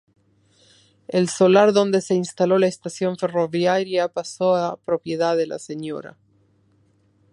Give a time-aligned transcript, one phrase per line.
[1.07, 6.17] El solar donde se instaló la estación ferroviaria, pasó a propiedad de la Sra.